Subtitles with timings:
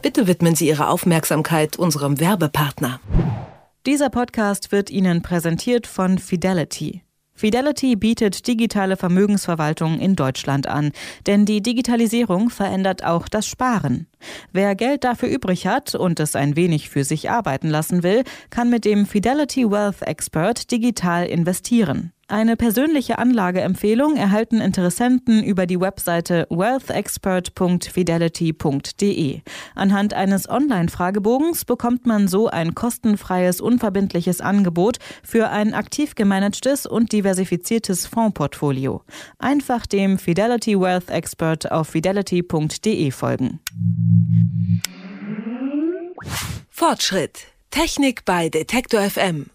[0.00, 3.00] Bitte widmen Sie Ihre Aufmerksamkeit unserem Werbepartner.
[3.84, 7.02] Dieser Podcast wird Ihnen präsentiert von Fidelity.
[7.34, 10.92] Fidelity bietet digitale Vermögensverwaltung in Deutschland an,
[11.26, 14.06] denn die Digitalisierung verändert auch das Sparen.
[14.52, 18.70] Wer Geld dafür übrig hat und es ein wenig für sich arbeiten lassen will, kann
[18.70, 22.12] mit dem Fidelity Wealth Expert digital investieren.
[22.30, 29.40] Eine persönliche Anlageempfehlung erhalten Interessenten über die Webseite wealthexpert.fidelity.de.
[29.74, 37.12] Anhand eines Online-Fragebogens bekommt man so ein kostenfreies, unverbindliches Angebot für ein aktiv gemanagtes und
[37.12, 39.00] diversifiziertes Fondsportfolio.
[39.38, 43.60] Einfach dem Fidelity Wealth Expert auf fidelity.de folgen.
[46.68, 47.46] Fortschritt.
[47.70, 49.46] Technik bei Detektor FM.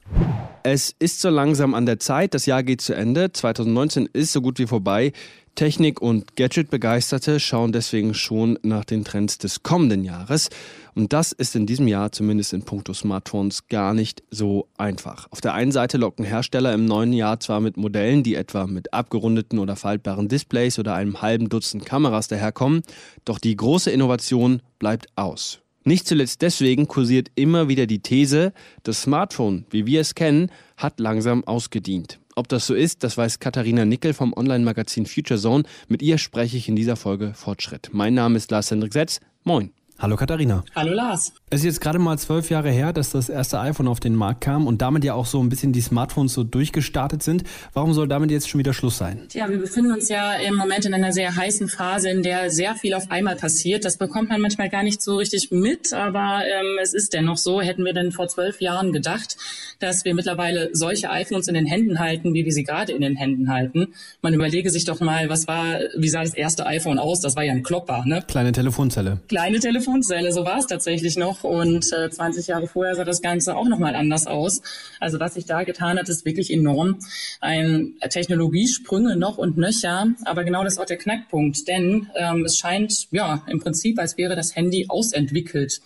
[0.65, 4.41] Es ist so langsam an der Zeit, das Jahr geht zu Ende, 2019 ist so
[4.41, 5.11] gut wie vorbei.
[5.55, 10.49] Technik- und Gadget-Begeisterte schauen deswegen schon nach den Trends des kommenden Jahres.
[10.95, 15.27] Und das ist in diesem Jahr zumindest in puncto Smartphones gar nicht so einfach.
[15.31, 18.93] Auf der einen Seite locken Hersteller im neuen Jahr zwar mit Modellen, die etwa mit
[18.93, 22.83] abgerundeten oder faltbaren Displays oder einem halben Dutzend Kameras daherkommen,
[23.25, 25.62] doch die große Innovation bleibt aus.
[25.85, 28.53] Nicht zuletzt deswegen kursiert immer wieder die These,
[28.83, 32.19] das Smartphone, wie wir es kennen, hat langsam ausgedient.
[32.35, 35.63] Ob das so ist, das weiß Katharina Nickel vom Online-Magazin Future Zone.
[35.87, 37.89] Mit ihr spreche ich in dieser Folge Fortschritt.
[37.91, 39.19] Mein Name ist Lars Hendrik Setz.
[39.43, 39.71] Moin.
[40.03, 40.65] Hallo Katharina.
[40.75, 41.31] Hallo Lars.
[41.49, 44.41] Es ist jetzt gerade mal zwölf Jahre her, dass das erste iPhone auf den Markt
[44.41, 47.43] kam und damit ja auch so ein bisschen die Smartphones so durchgestartet sind.
[47.71, 49.21] Warum soll damit jetzt schon wieder Schluss sein?
[49.31, 52.75] Ja, wir befinden uns ja im Moment in einer sehr heißen Phase, in der sehr
[52.75, 53.85] viel auf einmal passiert.
[53.85, 57.61] Das bekommt man manchmal gar nicht so richtig mit, aber ähm, es ist dennoch so.
[57.61, 59.37] Hätten wir denn vor zwölf Jahren gedacht,
[59.79, 63.15] dass wir mittlerweile solche iPhones in den Händen halten, wie wir sie gerade in den
[63.15, 63.93] Händen halten?
[64.21, 67.21] Man überlege sich doch mal, was war, wie sah das erste iPhone aus?
[67.21, 68.21] Das war ja ein Klopper, ne?
[68.27, 69.19] Kleine Telefonzelle.
[69.29, 69.92] Kleine Telefonzelle.
[69.93, 71.43] Telefonzelle, so war es tatsächlich noch.
[71.43, 74.63] Und äh, 20 Jahre vorher sah das Ganze auch nochmal anders aus.
[74.99, 76.97] Also was sich da getan hat, ist wirklich enorm.
[77.41, 81.67] Ein Technologiesprünge noch und nöcher, aber genau das ist auch der Knackpunkt.
[81.67, 85.81] Denn ähm, es scheint ja im Prinzip, als wäre das Handy ausentwickelt.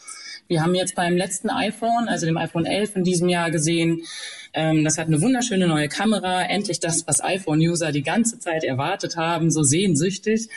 [0.48, 4.04] Wir haben jetzt beim letzten iPhone, also dem iPhone 11 in diesem Jahr gesehen,
[4.54, 9.18] ähm, das hat eine wunderschöne neue Kamera, endlich das, was iPhone-User die ganze Zeit erwartet
[9.18, 10.48] haben, so sehnsüchtig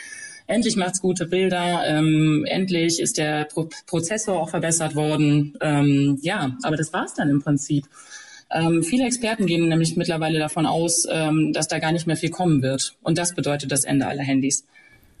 [0.51, 5.57] endlich macht's gute Bilder, ähm, endlich ist der Pro Prozessor auch verbessert worden.
[5.61, 7.85] Ähm, ja, aber das war's dann im Prinzip.
[8.53, 12.31] Ähm, viele Experten gehen nämlich mittlerweile davon aus, ähm, dass da gar nicht mehr viel
[12.31, 12.95] kommen wird.
[13.01, 14.65] Und das bedeutet das Ende aller Handys.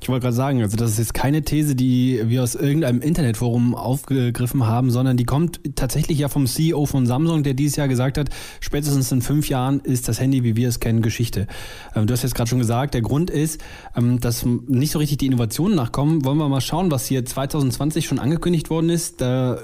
[0.01, 3.75] Ich wollte gerade sagen, also das ist jetzt keine These, die wir aus irgendeinem Internetforum
[3.75, 8.17] aufgegriffen haben, sondern die kommt tatsächlich ja vom CEO von Samsung, der dieses Jahr gesagt
[8.17, 8.29] hat,
[8.61, 11.45] spätestens in fünf Jahren ist das Handy, wie wir es kennen, Geschichte.
[11.95, 13.61] Ähm, du hast jetzt gerade schon gesagt, der Grund ist,
[13.95, 16.25] ähm, dass nicht so richtig die Innovationen nachkommen.
[16.25, 19.21] Wollen wir mal schauen, was hier 2020 schon angekündigt worden ist.
[19.21, 19.59] Da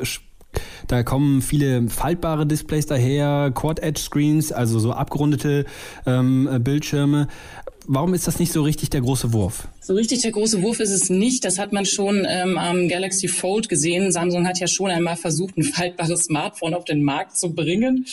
[0.87, 5.65] da kommen viele faltbare Displays daher, Quad-Edge-Screens, also so abgerundete
[6.05, 7.27] ähm, Bildschirme.
[7.89, 9.69] Warum ist das nicht so richtig der große Wurf?
[9.79, 11.45] So richtig der große Wurf ist es nicht.
[11.45, 14.11] Das hat man schon ähm, am Galaxy Fold gesehen.
[14.11, 18.05] Samsung hat ja schon einmal versucht, ein faltbares Smartphone auf den Markt zu bringen.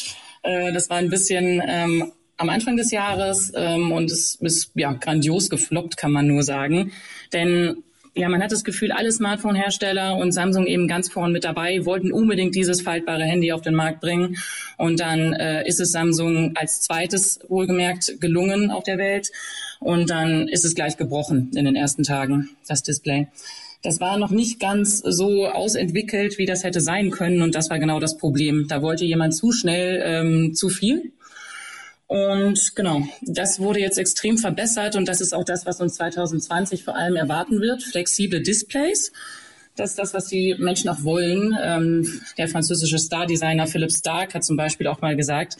[0.43, 4.93] Äh, das war ein bisschen ähm, am Anfang des Jahres ähm, und es ist ja
[4.93, 6.93] grandios gefloppt, kann man nur sagen.
[7.33, 7.83] Denn
[8.17, 12.13] ja, man hat das Gefühl, alle Smartphone-Hersteller und Samsung eben ganz vorn mit dabei, wollten
[12.13, 14.37] unbedingt dieses faltbare Handy auf den Markt bringen.
[14.79, 19.31] Und dann äh, ist es Samsung als zweites wohlgemerkt gelungen auf der Welt.
[19.81, 23.27] Und dann ist es gleich gebrochen in den ersten Tagen, das Display.
[23.83, 27.43] Das war noch nicht ganz so ausentwickelt, wie das hätte sein können.
[27.43, 28.67] Und das war genau das Problem.
[28.69, 31.13] Da wollte jemand zu schnell ähm, zu viel.
[32.07, 36.85] Und genau, das wurde jetzt extrem verbessert und das ist auch das, was uns 2020
[36.85, 37.83] vor allem erwarten wird.
[37.83, 39.11] Flexible Displays.
[39.77, 41.57] Das ist das, was die Menschen auch wollen.
[41.61, 45.57] Ähm, der französische Star-Designer Philipp Stark hat zum Beispiel auch mal gesagt,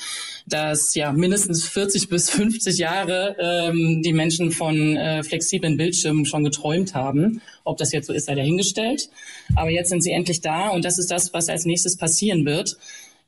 [0.47, 6.45] dass ja mindestens 40 bis 50 Jahre ähm, die Menschen von äh, flexiblen Bildschirmen schon
[6.45, 7.41] geträumt haben.
[7.65, 9.09] Ob das jetzt so ist, sei dahingestellt.
[9.57, 12.77] Aber jetzt sind sie endlich da und das ist das, was als nächstes passieren wird.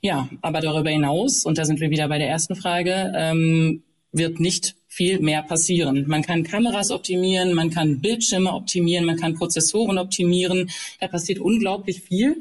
[0.01, 3.83] Ja, aber darüber hinaus, und da sind wir wieder bei der ersten Frage, ähm,
[4.13, 6.05] wird nicht viel mehr passieren.
[6.07, 10.71] Man kann Kameras optimieren, man kann Bildschirme optimieren, man kann Prozessoren optimieren.
[11.01, 12.37] Da passiert unglaublich viel.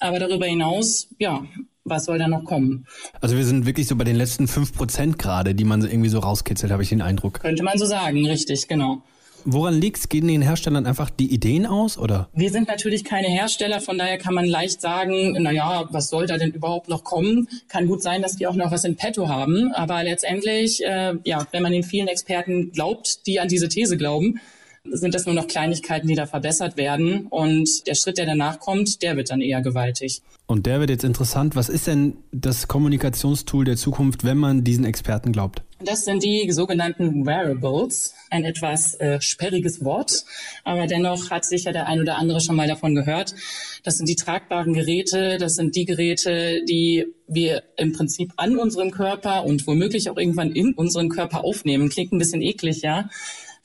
[0.00, 1.46] Aber darüber hinaus, ja,
[1.84, 2.86] was soll da noch kommen?
[3.20, 6.18] Also wir sind wirklich so bei den letzten fünf Prozent gerade, die man irgendwie so
[6.18, 7.40] rauskitzelt, habe ich den Eindruck.
[7.40, 9.02] Könnte man so sagen, richtig, genau.
[9.48, 10.08] Woran liegt es?
[10.08, 12.28] Gehen den Herstellern einfach die Ideen aus, oder?
[12.34, 16.26] Wir sind natürlich keine Hersteller, von daher kann man leicht sagen, na ja, was soll
[16.26, 17.48] da denn überhaupt noch kommen?
[17.68, 21.46] Kann gut sein, dass die auch noch was in petto haben, aber letztendlich, äh, ja,
[21.52, 24.40] wenn man den vielen Experten glaubt, die an diese These glauben,
[24.92, 27.26] sind das nur noch Kleinigkeiten, die da verbessert werden.
[27.26, 30.22] Und der Schritt, der danach kommt, der wird dann eher gewaltig.
[30.46, 31.56] Und der wird jetzt interessant.
[31.56, 35.62] Was ist denn das Kommunikationstool der Zukunft, wenn man diesen Experten glaubt?
[35.84, 38.14] Das sind die sogenannten Wearables.
[38.30, 40.24] Ein etwas äh, sperriges Wort,
[40.64, 43.34] aber dennoch hat sicher der ein oder andere schon mal davon gehört.
[43.84, 48.90] Das sind die tragbaren Geräte, das sind die Geräte, die wir im Prinzip an unserem
[48.90, 51.88] Körper und womöglich auch irgendwann in unseren Körper aufnehmen.
[51.88, 53.10] Klingt ein bisschen eklig, ja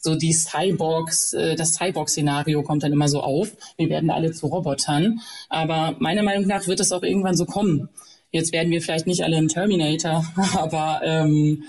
[0.02, 3.56] so die Cyborgs, äh, das Cyborg-Szenario kommt dann immer so auf.
[3.78, 5.22] Wir werden alle zu Robotern.
[5.48, 7.90] Aber meiner Meinung nach wird es auch irgendwann so kommen.
[8.32, 10.26] Jetzt werden wir vielleicht nicht alle ein Terminator,
[10.58, 11.64] aber ähm,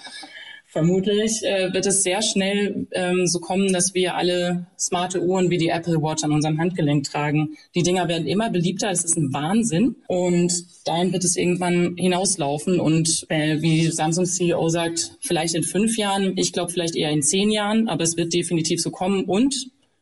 [0.72, 5.58] Vermutlich äh, wird es sehr schnell ähm, so kommen, dass wir alle smarte Uhren wie
[5.58, 7.58] die Apple Watch an unserem Handgelenk tragen.
[7.74, 10.50] Die Dinger werden immer beliebter, es ist ein Wahnsinn und
[10.86, 16.38] dahin wird es irgendwann hinauslaufen und äh, wie Samsung CEO sagt, vielleicht in fünf Jahren,
[16.38, 19.54] ich glaube vielleicht eher in zehn Jahren, aber es wird definitiv so kommen und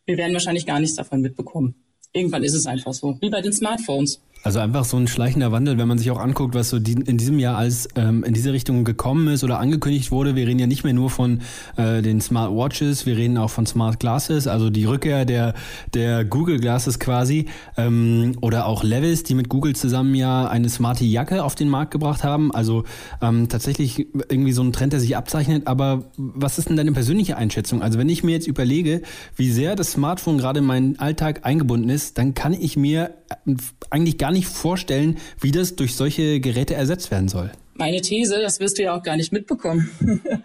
[0.06, 1.74] wir werden wahrscheinlich gar nichts davon mitbekommen.
[2.12, 4.20] Irgendwann ist es einfach so, wie bei den Smartphones.
[4.42, 7.18] Also einfach so ein schleichender Wandel, wenn man sich auch anguckt, was so die, in
[7.18, 10.34] diesem Jahr alles ähm, in diese Richtung gekommen ist oder angekündigt wurde.
[10.34, 11.42] Wir reden ja nicht mehr nur von
[11.76, 15.52] äh, den Smart Watches, wir reden auch von Smart Glasses, also die Rückkehr der,
[15.92, 17.46] der Google Glasses quasi
[17.76, 21.90] ähm, oder auch Levis, die mit Google zusammen ja eine smarte Jacke auf den Markt
[21.90, 22.50] gebracht haben.
[22.50, 22.84] Also
[23.20, 25.66] ähm, tatsächlich irgendwie so ein Trend, der sich abzeichnet.
[25.66, 27.82] Aber was ist denn deine persönliche Einschätzung?
[27.82, 29.02] Also wenn ich mir jetzt überlege,
[29.36, 33.19] wie sehr das Smartphone gerade in meinen Alltag eingebunden ist, dann kann ich mir
[33.90, 37.50] eigentlich gar nicht vorstellen, wie das durch solche Geräte ersetzt werden soll.
[37.74, 39.90] Meine These, das wirst du ja auch gar nicht mitbekommen.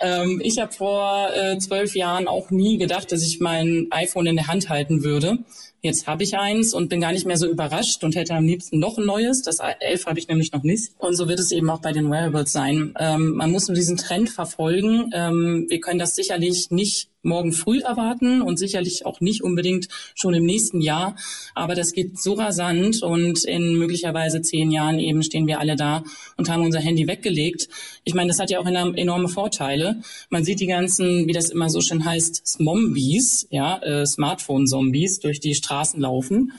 [0.00, 4.36] ähm, ich habe vor äh, zwölf Jahren auch nie gedacht, dass ich mein iPhone in
[4.36, 5.38] der Hand halten würde.
[5.82, 8.78] Jetzt habe ich eins und bin gar nicht mehr so überrascht und hätte am liebsten
[8.78, 9.42] noch ein neues.
[9.42, 10.92] Das 11 habe ich nämlich noch nicht.
[10.98, 12.94] Und so wird es eben auch bei den Wearables sein.
[12.98, 15.10] Ähm, man muss nur diesen Trend verfolgen.
[15.12, 20.34] Ähm, wir können das sicherlich nicht morgen früh erwarten und sicherlich auch nicht unbedingt schon
[20.34, 21.16] im nächsten Jahr.
[21.54, 26.04] Aber das geht so rasant und in möglicherweise zehn Jahren eben stehen wir alle da
[26.36, 27.68] und haben unser Handy weggelegt.
[28.04, 30.00] Ich meine, das hat ja auch enorme Vorteile.
[30.30, 35.40] Man sieht die ganzen, wie das immer so schön heißt, Smombies, ja, äh, Smartphone-Zombies durch
[35.40, 36.52] die Straßen laufen.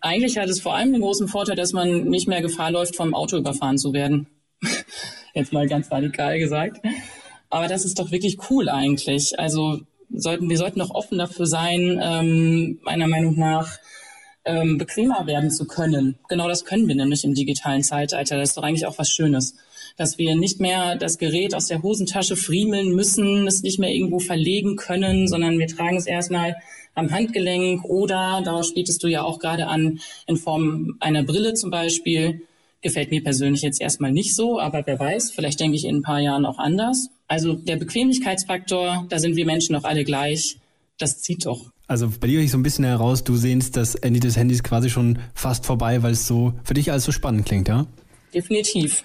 [0.00, 3.14] Eigentlich hat es vor allem den großen Vorteil, dass man nicht mehr Gefahr läuft, vom
[3.14, 4.26] Auto überfahren zu werden.
[5.34, 6.84] Jetzt mal ganz radikal gesagt.
[7.50, 9.38] Aber das ist doch wirklich cool eigentlich.
[9.38, 9.80] Also
[10.22, 13.78] sollten, wir sollten doch offen dafür sein, ähm, meiner Meinung nach,
[14.44, 16.18] ähm, bequemer werden zu können.
[16.28, 18.36] Genau das können wir nämlich im digitalen Zeitalter.
[18.36, 19.56] Das ist doch eigentlich auch was Schönes.
[19.96, 24.18] Dass wir nicht mehr das Gerät aus der Hosentasche friemeln müssen, es nicht mehr irgendwo
[24.18, 26.56] verlegen können, sondern wir tragen es erstmal
[26.94, 31.70] am Handgelenk oder, da spieltest du ja auch gerade an, in Form einer Brille zum
[31.70, 32.42] Beispiel.
[32.82, 36.02] Gefällt mir persönlich jetzt erstmal nicht so, aber wer weiß, vielleicht denke ich in ein
[36.02, 37.08] paar Jahren auch anders.
[37.28, 40.58] Also der Bequemlichkeitsfaktor, da sind wir Menschen doch alle gleich.
[40.98, 41.70] Das zieht doch.
[41.86, 44.90] Also bei dir ich so ein bisschen heraus, du sehnst das Ende des Handys quasi
[44.90, 47.86] schon fast vorbei, weil es so für dich alles so spannend klingt, ja?
[48.34, 49.04] Definitiv.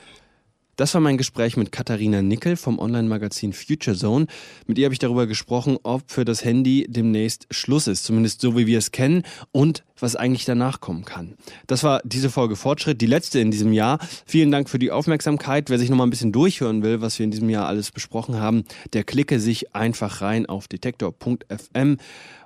[0.77, 4.27] Das war mein Gespräch mit Katharina Nickel vom Online-Magazin Future Zone.
[4.67, 8.55] Mit ihr habe ich darüber gesprochen, ob für das Handy demnächst Schluss ist, zumindest so
[8.55, 11.33] wie wir es kennen und was eigentlich danach kommen kann.
[11.65, 13.97] Das war diese Folge Fortschritt, die letzte in diesem Jahr.
[14.27, 15.71] Vielen Dank für die Aufmerksamkeit.
[15.71, 18.39] Wer sich noch mal ein bisschen durchhören will, was wir in diesem Jahr alles besprochen
[18.39, 18.63] haben,
[18.93, 21.97] der klicke sich einfach rein auf detektor.fm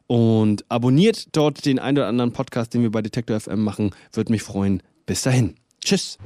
[0.07, 3.91] und abonniert dort den ein oder anderen Podcast, den wir bei Detektor FM machen.
[4.13, 4.81] Würde mich freuen.
[5.05, 5.55] Bis dahin.
[5.83, 6.17] Tschüss.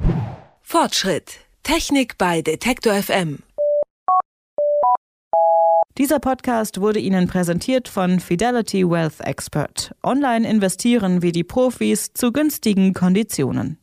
[0.62, 3.40] Fortschritt Technik bei Detektor FM.
[5.98, 9.96] Dieser Podcast wurde Ihnen präsentiert von Fidelity Wealth Expert.
[10.04, 13.80] Online investieren wie die Profis zu günstigen Konditionen.